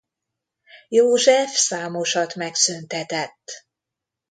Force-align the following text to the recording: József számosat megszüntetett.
József 0.89 1.55
számosat 1.55 2.35
megszüntetett. 2.35 3.65